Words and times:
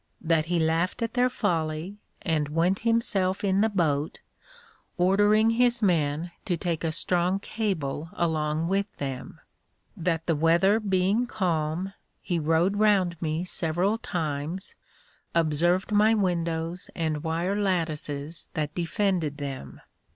That 0.19 0.45
he 0.45 0.57
laughed 0.57 1.03
at 1.03 1.13
their 1.13 1.29
folly, 1.29 1.99
and 2.23 2.49
went 2.49 2.79
himself 2.79 3.43
in 3.43 3.61
the 3.61 3.69
boat, 3.69 4.17
ordering 4.97 5.51
his 5.51 5.83
men 5.83 6.31
to 6.45 6.57
take 6.57 6.83
a 6.83 6.91
strong 6.91 7.39
cable 7.39 8.09
along 8.13 8.67
with 8.67 8.95
them. 8.97 9.39
That 9.95 10.25
the 10.25 10.35
weather 10.35 10.79
being 10.79 11.27
calm, 11.27 11.93
he 12.19 12.39
rowed 12.39 12.77
round 12.77 13.21
me 13.21 13.43
several 13.43 13.99
times, 13.99 14.73
observed 15.35 15.91
my 15.91 16.15
windows 16.15 16.89
and 16.95 17.23
wire 17.23 17.55
lattices 17.55 18.47
that 18.55 18.73
defended 18.73 19.37
them. 19.37 19.81